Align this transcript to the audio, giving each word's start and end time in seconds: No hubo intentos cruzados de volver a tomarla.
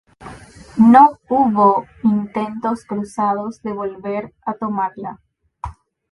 No 0.79 1.19
hubo 1.29 1.85
intentos 2.01 2.83
cruzados 2.85 3.61
de 3.61 3.71
volver 3.71 4.33
a 4.47 4.55
tomarla. 4.55 5.21